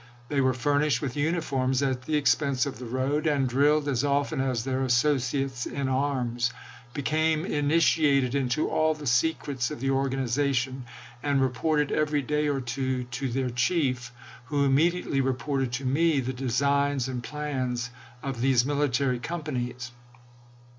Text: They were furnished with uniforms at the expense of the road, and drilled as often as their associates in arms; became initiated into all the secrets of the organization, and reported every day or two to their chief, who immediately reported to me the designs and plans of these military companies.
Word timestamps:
They 0.29 0.41
were 0.41 0.55
furnished 0.55 0.99
with 0.99 1.15
uniforms 1.15 1.83
at 1.83 2.01
the 2.05 2.15
expense 2.17 2.65
of 2.65 2.79
the 2.79 2.87
road, 2.87 3.27
and 3.27 3.47
drilled 3.47 3.87
as 3.87 4.03
often 4.03 4.41
as 4.41 4.63
their 4.63 4.81
associates 4.83 5.67
in 5.67 5.87
arms; 5.87 6.51
became 6.91 7.45
initiated 7.45 8.33
into 8.33 8.67
all 8.67 8.95
the 8.95 9.05
secrets 9.05 9.69
of 9.69 9.79
the 9.79 9.91
organization, 9.91 10.85
and 11.21 11.39
reported 11.39 11.91
every 11.91 12.23
day 12.23 12.47
or 12.47 12.61
two 12.61 13.03
to 13.13 13.29
their 13.29 13.51
chief, 13.51 14.11
who 14.45 14.65
immediately 14.65 15.21
reported 15.21 15.71
to 15.73 15.85
me 15.85 16.19
the 16.19 16.33
designs 16.33 17.07
and 17.07 17.21
plans 17.23 17.91
of 18.23 18.41
these 18.41 18.65
military 18.65 19.19
companies. 19.19 19.91